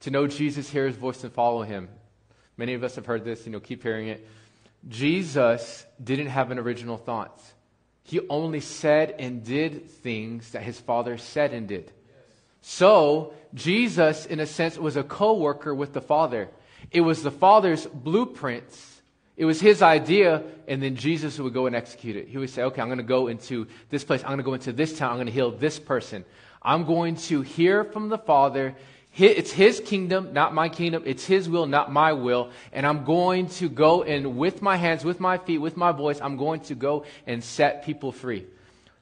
[0.00, 1.88] to know Jesus, hear his voice, and follow him.
[2.58, 4.28] Many of us have heard this, and you know, keep hearing it.
[4.88, 7.40] Jesus didn't have an original thought.
[8.06, 11.90] He only said and did things that his father said and did.
[12.62, 16.48] So, Jesus, in a sense, was a co worker with the Father.
[16.92, 19.00] It was the Father's blueprints.
[19.36, 22.28] It was his idea, and then Jesus would go and execute it.
[22.28, 24.22] He would say, Okay, I'm going to go into this place.
[24.22, 25.10] I'm going to go into this town.
[25.10, 26.24] I'm going to heal this person.
[26.62, 28.76] I'm going to hear from the Father
[29.18, 31.02] it's his kingdom, not my kingdom.
[31.06, 32.50] It's his will, not my will.
[32.72, 36.20] And I'm going to go and with my hands, with my feet, with my voice,
[36.20, 38.46] I'm going to go and set people free.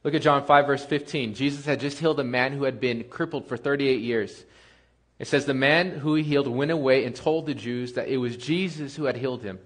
[0.05, 1.35] Look at John 5, verse 15.
[1.35, 4.45] Jesus had just healed a man who had been crippled for 38 years.
[5.19, 8.19] It says, The man who he healed went away and told the Jews that it
[8.19, 9.59] was Jesus who had healed him.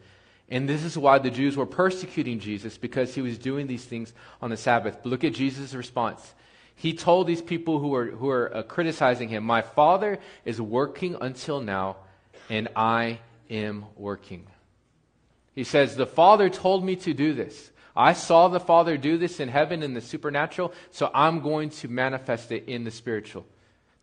[0.48, 4.14] And this is why the Jews were persecuting Jesus, because he was doing these things
[4.40, 4.98] on the Sabbath.
[5.02, 6.34] But look at Jesus' response
[6.78, 11.16] he told these people who were, who were uh, criticizing him, My father is working
[11.20, 11.96] until now,
[12.48, 13.18] and I
[13.50, 14.46] am working.
[15.56, 17.72] He says, The father told me to do this.
[17.96, 21.88] I saw the father do this in heaven in the supernatural, so I'm going to
[21.88, 23.44] manifest it in the spiritual.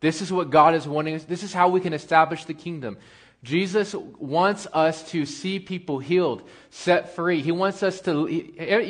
[0.02, 1.24] This is what God is wanting us.
[1.24, 2.98] This is how we can establish the kingdom.
[3.46, 7.44] Jesus wants us to see people healed, set free.
[7.44, 8.26] He wants us to.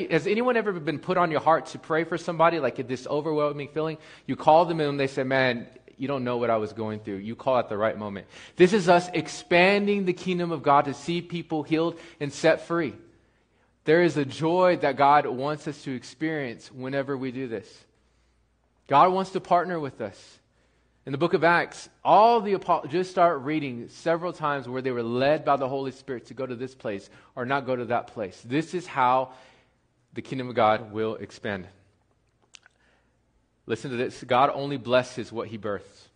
[0.09, 3.67] Has anyone ever been put on your heart to pray for somebody, like this overwhelming
[3.67, 3.97] feeling?
[4.25, 7.17] You call them and they say, Man, you don't know what I was going through.
[7.17, 8.27] You call at the right moment.
[8.55, 12.93] This is us expanding the kingdom of God to see people healed and set free.
[13.83, 17.67] There is a joy that God wants us to experience whenever we do this.
[18.87, 20.39] God wants to partner with us.
[21.05, 24.89] In the book of Acts, all the apostles, just start reading several times where they
[24.89, 27.85] were led by the Holy Spirit to go to this place or not go to
[27.85, 28.41] that place.
[28.43, 29.33] This is how
[30.13, 31.67] the kingdom of God will expand.
[33.67, 36.09] Listen to this God only blesses what he births.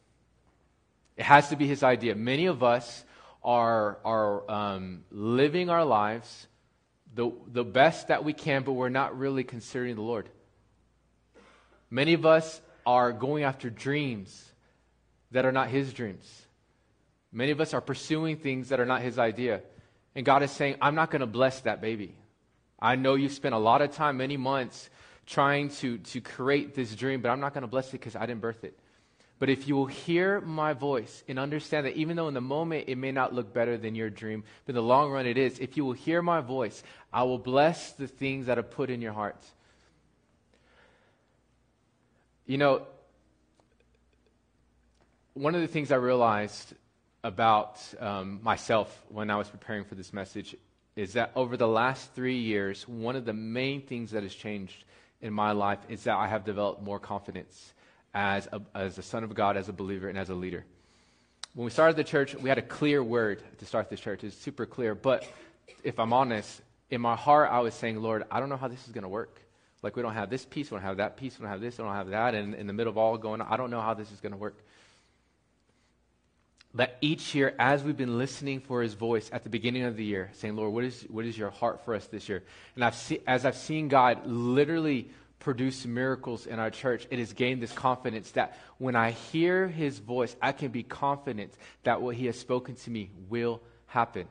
[1.17, 2.15] It has to be his idea.
[2.15, 3.03] Many of us
[3.43, 6.47] are, are um, living our lives
[7.13, 10.29] the, the best that we can, but we're not really considering the Lord.
[11.91, 14.48] Many of us are going after dreams
[15.31, 16.43] that are not His dreams.
[17.31, 19.61] Many of us are pursuing things that are not His idea.
[20.15, 22.15] And God is saying, I'm not going to bless that baby.
[22.79, 24.89] I know you spent a lot of time, many months,
[25.25, 28.25] trying to, to create this dream, but I'm not going to bless it because I
[28.25, 28.77] didn't birth it.
[29.37, 32.85] But if you will hear my voice and understand that even though in the moment
[32.87, 35.59] it may not look better than your dream, but in the long run it is,
[35.59, 39.01] if you will hear my voice, I will bless the things that are put in
[39.01, 39.41] your heart.
[42.45, 42.87] You know,
[45.39, 46.73] one of the things I realized
[47.23, 50.53] about um, myself when I was preparing for this message
[50.97, 54.83] is that over the last three years, one of the main things that has changed
[55.21, 57.73] in my life is that I have developed more confidence
[58.13, 60.65] as a, as a son of God, as a believer, and as a leader.
[61.53, 64.25] When we started the church, we had a clear word to start this church.
[64.25, 64.93] It's super clear.
[64.93, 65.25] But
[65.85, 68.85] if I'm honest, in my heart, I was saying, Lord, I don't know how this
[68.85, 69.39] is going to work.
[69.83, 71.77] Like, we don't have this piece, we don't have that piece, we don't have this,
[71.77, 72.35] we don't have that.
[72.35, 74.33] And in the middle of all going on, I don't know how this is going
[74.33, 74.57] to work.
[76.73, 80.05] But each year, as we've been listening for his voice at the beginning of the
[80.05, 82.43] year, saying, Lord, what is, what is your heart for us this year?
[82.75, 87.33] And I've see, as I've seen God literally produce miracles in our church, it has
[87.33, 91.53] gained this confidence that when I hear his voice, I can be confident
[91.83, 94.27] that what he has spoken to me will happen.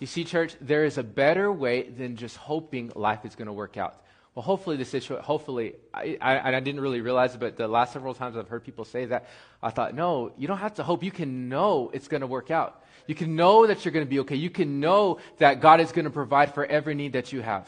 [0.00, 3.52] You see, church, there is a better way than just hoping life is going to
[3.52, 4.02] work out
[4.36, 7.94] well, hopefully the situation, hopefully, I, I, I, didn't really realize it, but the last
[7.94, 9.30] several times I've heard people say that,
[9.62, 11.02] I thought, no, you don't have to hope.
[11.02, 12.84] You can know it's going to work out.
[13.06, 14.36] You can know that you're going to be okay.
[14.36, 17.66] You can know that God is going to provide for every need that you have.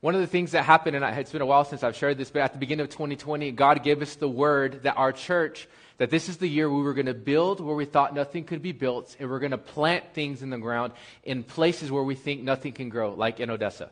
[0.00, 2.30] One of the things that happened, and it's been a while since I've shared this,
[2.30, 5.66] but at the beginning of 2020, God gave us the word that our church,
[5.98, 8.62] that this is the year we were going to build where we thought nothing could
[8.62, 10.92] be built, and we're going to plant things in the ground
[11.24, 13.90] in places where we think nothing can grow, like in Odessa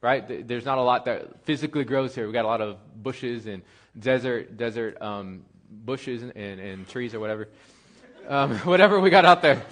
[0.00, 0.46] right?
[0.46, 2.24] There's not a lot that physically grows here.
[2.24, 3.62] We've got a lot of bushes and
[3.98, 7.48] desert, desert um, bushes and, and, and, trees or whatever.
[8.28, 9.62] Um, whatever we got out there.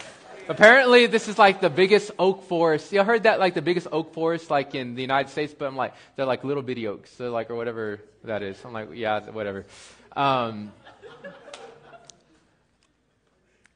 [0.49, 2.91] Apparently, this is like the biggest oak forest.
[2.93, 5.77] You heard that like the biggest oak forest like in the United States, but I'm
[5.77, 8.59] like they're like little bitty oaks, like or whatever that is.
[8.64, 9.67] I'm like yeah, whatever.
[10.17, 10.73] Um,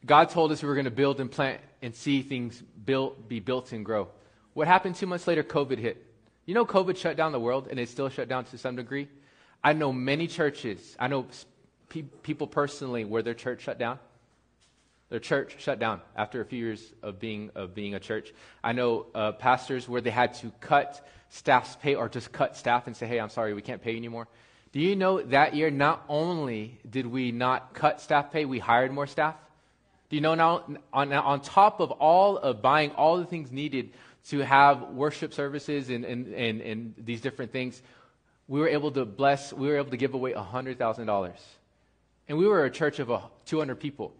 [0.04, 3.38] God told us we were going to build and plant and see things built, be
[3.38, 4.08] built and grow.
[4.54, 5.42] What happened two months later?
[5.42, 6.11] COVID hit.
[6.44, 9.08] You know, COVID shut down the world, and it still shut down to some degree.
[9.62, 10.96] I know many churches.
[10.98, 11.26] I know
[11.88, 14.00] pe- people personally where their church shut down.
[15.08, 18.32] Their church shut down after a few years of being of being a church.
[18.64, 22.86] I know uh, pastors where they had to cut staff's pay or just cut staff
[22.86, 24.26] and say, "Hey, I'm sorry, we can't pay anymore."
[24.72, 28.90] Do you know that year not only did we not cut staff pay, we hired
[28.90, 29.36] more staff?
[30.08, 33.90] Do you know now on, on top of all of buying all the things needed
[34.28, 37.82] to have worship services and, and, and, and these different things,
[38.48, 41.32] we were able to bless, we were able to give away $100,000.
[42.28, 43.10] And we were a church of
[43.46, 44.14] 200 people.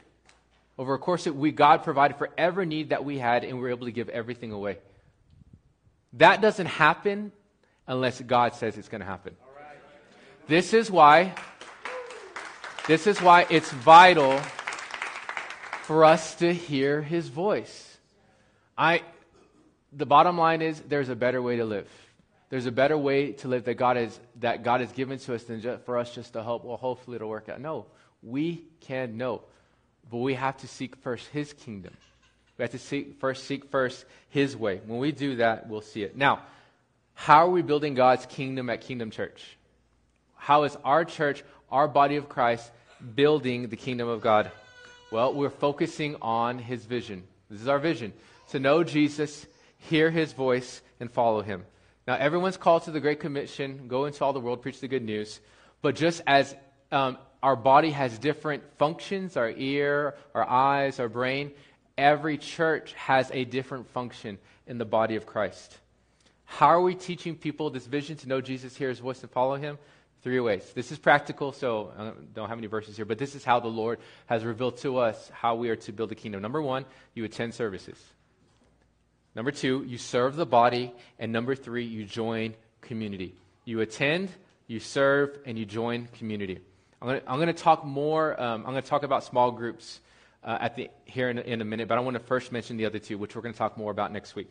[0.78, 3.62] Over a course of we God provided for every need that we had, and we
[3.62, 4.78] were able to give everything away.
[6.14, 7.32] That doesn't happen
[7.86, 9.36] unless God says it's going to happen.
[10.48, 11.34] This is why
[12.88, 14.38] this is why it's vital
[15.84, 17.96] for us to hear his voice.
[18.76, 19.02] I
[19.92, 21.88] the bottom line is there's a better way to live.
[22.48, 25.44] There's a better way to live that God has that God has given to us
[25.44, 26.64] than just, for us just to hope.
[26.64, 27.60] Well, hopefully it'll work out.
[27.60, 27.86] No,
[28.22, 29.42] we can know,
[30.10, 31.94] but we have to seek first His kingdom.
[32.58, 34.80] We have to seek first seek first His way.
[34.86, 36.16] When we do that, we'll see it.
[36.16, 36.42] Now,
[37.14, 39.56] how are we building God's kingdom at Kingdom Church?
[40.36, 42.70] How is our church, our body of Christ,
[43.14, 44.50] building the kingdom of God?
[45.10, 47.22] Well, we're focusing on His vision.
[47.48, 48.12] This is our vision
[48.50, 49.46] to know Jesus
[49.88, 51.64] hear his voice, and follow him.
[52.06, 55.04] Now, everyone's called to the Great Commission go into all the world, preach the good
[55.04, 55.40] news.
[55.80, 56.54] But just as
[56.90, 61.52] um, our body has different functions our ear, our eyes, our brain
[61.98, 65.78] every church has a different function in the body of Christ.
[66.44, 69.56] How are we teaching people this vision to know Jesus, hear his voice, and follow
[69.56, 69.78] him?
[70.22, 70.70] Three ways.
[70.74, 73.68] This is practical, so I don't have any verses here, but this is how the
[73.68, 76.40] Lord has revealed to us how we are to build a kingdom.
[76.42, 77.98] Number one, you attend services.
[79.34, 80.92] Number two, you serve the body.
[81.18, 83.34] And number three, you join community.
[83.64, 84.30] You attend,
[84.66, 86.58] you serve, and you join community.
[87.00, 90.00] I'm going to talk more, um, I'm going to talk about small groups
[90.44, 92.86] uh, at the, here in, in a minute, but I want to first mention the
[92.86, 94.50] other two, which we're going to talk more about next week.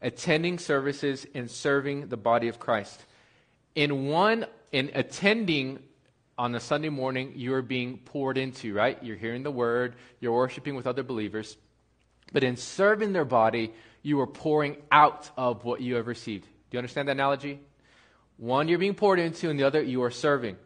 [0.00, 3.04] Attending services and serving the body of Christ.
[3.74, 5.80] In one, in attending
[6.38, 8.98] on a Sunday morning, you are being poured into, right?
[9.02, 11.56] You're hearing the word, you're worshiping with other believers.
[12.32, 16.44] But in serving their body, you are pouring out of what you have received.
[16.44, 17.60] Do you understand that analogy?
[18.36, 20.56] One you're being poured into, and the other you are serving.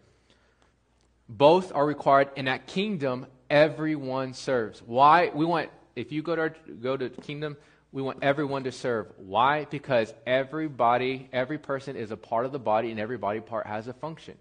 [1.28, 4.80] Both are required, in that kingdom, everyone serves.
[4.80, 5.30] Why?
[5.34, 7.56] We want, if you go to, our, go to kingdom,
[7.92, 9.08] we want everyone to serve.
[9.16, 9.64] Why?
[9.64, 13.88] Because everybody, every person is a part of the body, and every body part has
[13.88, 14.36] a function.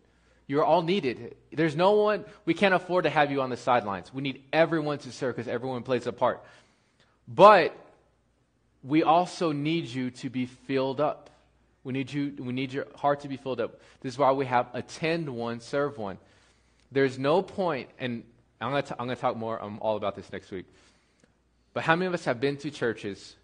[0.47, 1.36] You're all needed.
[1.51, 4.13] There's no one, we can't afford to have you on the sidelines.
[4.13, 6.43] We need everyone to serve because everyone plays a part.
[7.27, 7.75] But
[8.85, 11.29] we also need you to be filled up.
[11.83, 13.79] We need you, we need your heart to be filled up.
[14.01, 16.17] This is why we have attend one, serve one.
[16.91, 18.23] There's no point, and
[18.61, 20.65] I'm going to I'm to talk more um, all about this next week.
[21.73, 23.35] But how many of us have been to churches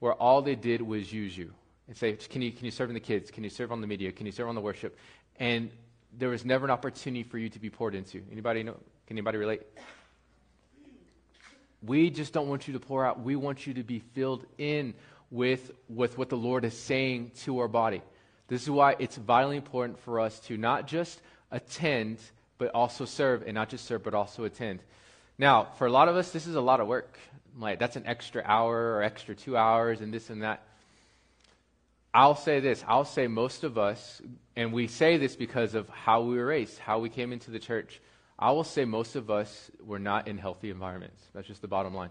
[0.00, 1.52] where all they did was use you
[1.86, 3.30] and say, "Can you can you serve in the kids?
[3.30, 4.12] Can you serve on the media?
[4.12, 4.98] Can you serve on the worship?"
[5.38, 5.70] And
[6.16, 8.22] there was never an opportunity for you to be poured into.
[8.32, 8.76] Anybody know?
[9.06, 9.62] Can anybody relate?
[11.82, 13.20] We just don't want you to pour out.
[13.20, 14.94] We want you to be filled in
[15.30, 18.02] with, with what the Lord is saying to our body.
[18.48, 22.18] This is why it's vitally important for us to not just attend,
[22.56, 24.80] but also serve, and not just serve, but also attend.
[25.38, 27.18] Now, for a lot of us, this is a lot of work.
[27.58, 30.62] Like, that's an extra hour or extra two hours, and this and that.
[32.12, 34.20] I'll say this I'll say most of us,
[34.56, 37.58] and we say this because of how we were raised, how we came into the
[37.58, 38.00] church.
[38.38, 41.20] I will say most of us were not in healthy environments.
[41.34, 42.10] That's just the bottom line.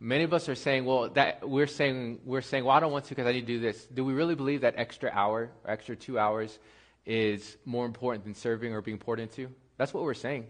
[0.00, 3.06] Many of us are saying, well, that we're saying, we're saying, well, I don't want
[3.06, 3.84] to because I need to do this.
[3.86, 6.56] Do we really believe that extra hour, or extra two hours,
[7.04, 9.50] is more important than serving or being poured into?
[9.76, 10.46] That's what we're saying.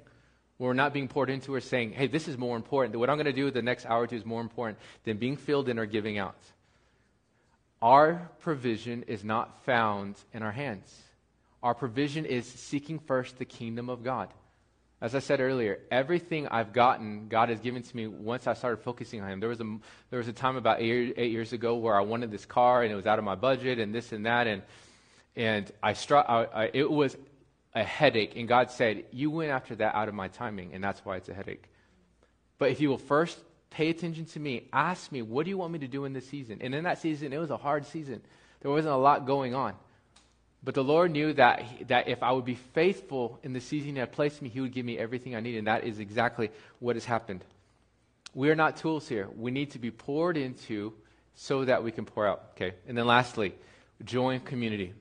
[0.59, 2.94] When we're not being poured into, we're saying, hey, this is more important.
[2.96, 5.36] What I'm going to do the next hour or two is more important than being
[5.36, 6.36] filled in or giving out.
[7.80, 10.94] Our provision is not found in our hands.
[11.62, 14.28] Our provision is seeking first the kingdom of God.
[15.01, 18.78] As I said earlier, everything I've gotten, God has given to me once I started
[18.78, 19.40] focusing on Him.
[19.40, 19.78] There was a,
[20.11, 22.92] there was a time about eight, eight years ago where I wanted this car and
[22.92, 24.46] it was out of my budget and this and that.
[24.46, 24.62] And,
[25.36, 27.16] and I, struck, I, I it was
[27.74, 28.36] a headache.
[28.36, 31.28] And God said, You went after that out of my timing, and that's why it's
[31.28, 31.64] a headache.
[32.59, 33.38] But if you will first
[33.70, 34.68] Pay attention to me.
[34.72, 36.59] Ask me, what do you want me to do in this season?
[36.62, 38.22] And in that season, it was a hard season.
[38.61, 39.74] There wasn't a lot going on.
[40.62, 43.98] But the Lord knew that, that if I would be faithful in the season He
[43.98, 45.56] had placed me, He would give me everything I need.
[45.56, 46.50] And that is exactly
[46.80, 47.44] what has happened.
[48.34, 49.28] We are not tools here.
[49.36, 50.92] We need to be poured into
[51.34, 52.50] so that we can pour out.
[52.56, 52.74] Okay.
[52.86, 53.54] And then lastly,
[54.04, 54.92] join community.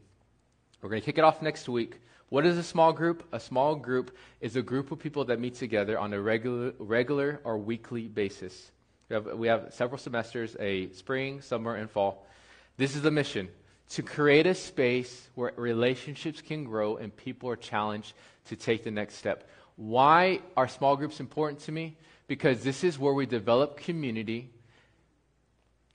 [0.82, 2.00] We're going to kick it off next week.
[2.30, 3.24] What is a small group?
[3.32, 7.40] A small group is a group of people that meet together on a regular, regular
[7.44, 8.72] or weekly basis.
[9.10, 12.28] We have, we have several semesters a spring, summer, and fall.
[12.76, 13.50] This is the mission
[13.90, 18.14] to create a space where relationships can grow and people are challenged
[18.46, 19.50] to take the next step.
[19.76, 21.98] Why are small groups important to me?
[22.28, 24.50] Because this is where we develop community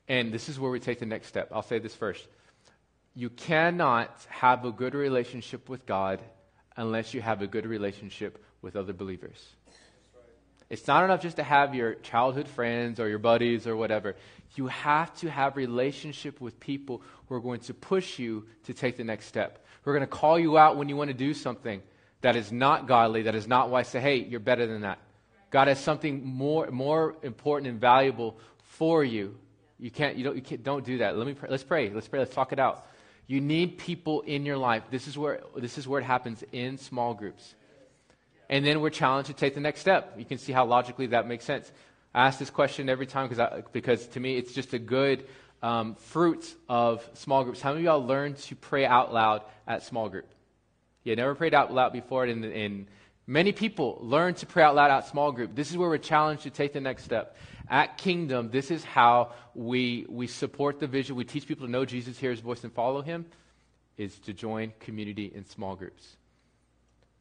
[0.09, 1.51] and this is where we take the next step.
[1.53, 2.26] I'll say this first.
[3.14, 6.20] You cannot have a good relationship with God
[6.76, 9.45] unless you have a good relationship with other believers.
[10.72, 14.16] It's not enough just to have your childhood friends or your buddies or whatever.
[14.54, 18.96] You have to have relationship with people who are going to push you to take
[18.96, 19.66] the next step.
[19.82, 21.82] Who are going to call you out when you want to do something
[22.22, 23.86] that is not godly, that is not wise.
[23.86, 24.98] Say, hey, you're better than that.
[25.50, 29.36] God has something more, more important and valuable for you.
[29.78, 31.18] You can't, you don't, you can't, don't do that.
[31.18, 31.50] Let me pray.
[31.50, 31.90] let's pray.
[31.90, 32.20] Let's pray.
[32.20, 32.86] Let's talk it out.
[33.26, 34.84] You need people in your life.
[34.90, 37.56] This is where, this is where it happens in small groups.
[38.53, 40.12] And then we're challenged to take the next step.
[40.18, 41.72] You can see how logically that makes sense.
[42.14, 45.24] I ask this question every time because, because to me it's just a good
[45.62, 47.62] um, fruit of small groups.
[47.62, 50.26] How many of y'all learned to pray out loud at small group?
[51.03, 52.88] You never prayed out loud before, and, and
[53.26, 55.55] many people learn to pray out loud at small group.
[55.55, 57.38] This is where we're challenged to take the next step.
[57.70, 61.16] At Kingdom, this is how we, we support the vision.
[61.16, 63.24] We teach people to know Jesus, hear his voice, and follow him,
[63.96, 66.18] is to join community in small groups.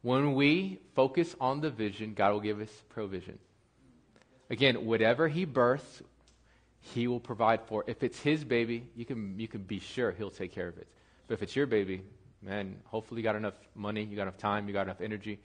[0.02, 3.38] When we focus on the vision, God will give us provision.
[4.50, 6.02] Again, whatever he births,
[6.80, 7.84] he will provide for.
[7.86, 10.88] If it's his baby, you can, you can be sure he'll take care of it.
[11.28, 12.02] But if it's your baby,
[12.42, 15.38] man, hopefully you got enough money, you got enough time, you got enough energy,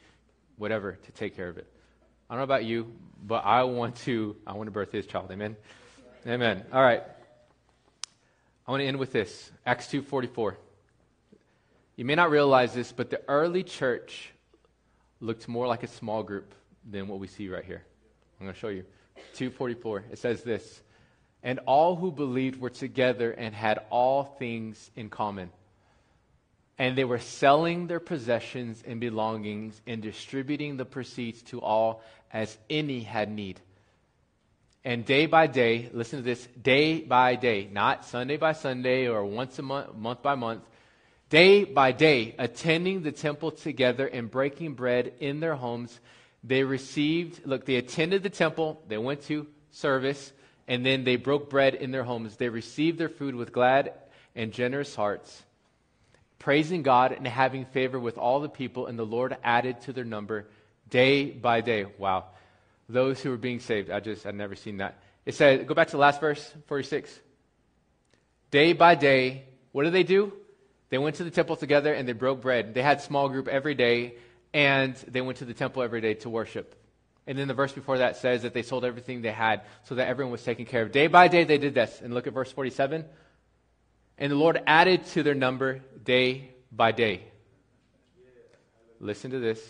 [0.58, 1.68] whatever, to take care of it.
[2.30, 2.92] I don't know about you,
[3.24, 5.32] but I want to I want to birth his child.
[5.32, 5.56] Amen.
[6.26, 6.66] Amen.
[6.74, 7.04] All right.
[8.68, 9.50] I want to end with this.
[9.66, 10.56] Acts 2:44.
[11.96, 14.34] You may not realize this, but the early church
[15.20, 16.54] looked more like a small group
[16.90, 17.84] than what we see right here.
[18.40, 18.84] I'm going to show you.
[19.34, 20.06] 244.
[20.12, 20.82] It says this,
[21.44, 25.52] "And all who believed were together and had all things in common."
[26.78, 32.56] And they were selling their possessions and belongings and distributing the proceeds to all as
[32.70, 33.60] any had need.
[34.86, 39.26] And day by day, listen to this, day by day, not Sunday by Sunday or
[39.26, 40.64] once a month, month by month,
[41.30, 46.00] day by day, attending the temple together and breaking bread in their homes,
[46.44, 50.32] they received, look, they attended the temple, they went to service,
[50.68, 52.38] and then they broke bread in their homes.
[52.38, 53.94] They received their food with glad
[54.36, 55.44] and generous hearts
[56.40, 60.04] praising God and having favor with all the people, and the Lord added to their
[60.04, 60.48] number
[60.90, 61.86] day by day.
[61.98, 62.26] Wow.
[62.90, 63.90] Those who were being saved.
[63.90, 65.00] I just, I'd never seen that.
[65.26, 67.20] It said, go back to the last verse, 46.
[68.50, 70.32] Day by day, what did they do?
[70.90, 72.74] They went to the temple together and they broke bread.
[72.74, 74.16] They had small group every day,
[74.54, 76.76] and they went to the temple every day to worship.
[77.26, 80.08] And then the verse before that says that they sold everything they had so that
[80.08, 80.94] everyone was taken care of.
[80.94, 82.00] Day by day, they did this.
[82.02, 83.04] And look at verse 47.
[84.18, 87.26] And the Lord added to their number day by day.
[89.02, 89.62] Listen to this.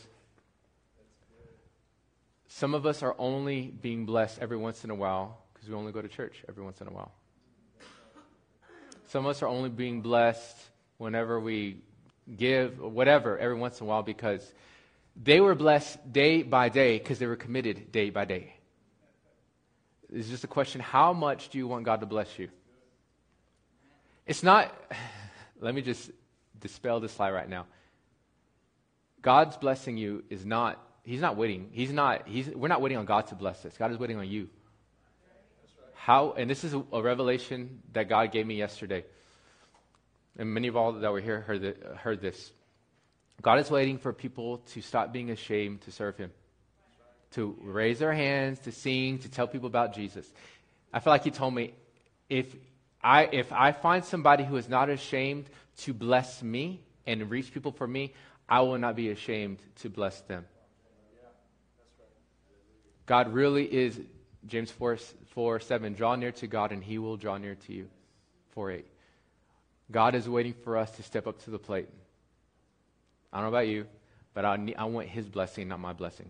[2.47, 5.91] Some of us are only being blessed every once in a while because we only
[5.91, 7.11] go to church every once in a while.
[9.07, 10.55] Some of us are only being blessed
[10.97, 11.77] whenever we
[12.35, 14.53] give whatever every once in a while because
[15.21, 18.53] they were blessed day by day because they were committed day by day.
[20.13, 22.49] It's just a question how much do you want God to bless you?
[24.25, 24.73] It's not,
[25.59, 26.11] let me just
[26.59, 27.65] dispel this lie right now.
[29.21, 31.69] God's blessing you is not, He's not waiting.
[31.71, 33.77] He's not, he's, we're not waiting on God to bless us.
[33.77, 34.49] God is waiting on you.
[35.93, 39.05] How, and this is a, revelation that God gave me yesterday.
[40.37, 42.51] And many of all that were here heard, heard this.
[43.41, 46.31] God is waiting for people to stop being ashamed to serve Him,
[47.31, 50.31] to raise their hands, to sing, to tell people about Jesus.
[50.93, 51.73] I feel like He told me
[52.29, 52.55] if
[53.03, 57.71] I, if I find somebody who is not ashamed to bless me and reach people
[57.71, 58.13] for me,
[58.49, 60.45] I will not be ashamed to bless them.
[63.05, 63.99] God really is,
[64.45, 67.87] James 4, 4 7, draw near to God and he will draw near to you.
[68.51, 68.85] 4 8.
[69.91, 71.87] God is waiting for us to step up to the plate.
[73.31, 73.85] I don't know about you,
[74.33, 76.27] but I, need, I want his blessing, not my blessing.